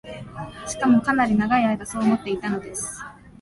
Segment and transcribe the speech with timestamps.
[0.67, 3.03] しかも、かなり永い間そう思っていたのです